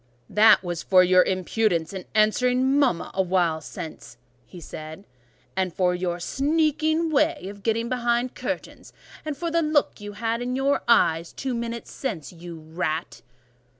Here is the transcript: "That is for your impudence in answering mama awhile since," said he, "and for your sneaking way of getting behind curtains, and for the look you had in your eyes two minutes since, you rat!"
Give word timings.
"That 0.31 0.61
is 0.63 0.81
for 0.81 1.03
your 1.03 1.21
impudence 1.21 1.93
in 1.93 2.05
answering 2.15 2.79
mama 2.79 3.11
awhile 3.13 3.61
since," 3.61 4.17
said 4.59 4.97
he, 4.97 5.05
"and 5.55 5.71
for 5.71 5.93
your 5.93 6.19
sneaking 6.19 7.11
way 7.11 7.47
of 7.49 7.61
getting 7.61 7.87
behind 7.87 8.33
curtains, 8.33 8.93
and 9.23 9.37
for 9.37 9.51
the 9.51 9.61
look 9.61 10.01
you 10.01 10.13
had 10.13 10.41
in 10.41 10.55
your 10.55 10.81
eyes 10.87 11.31
two 11.33 11.53
minutes 11.53 11.91
since, 11.91 12.33
you 12.33 12.59
rat!" 12.61 13.21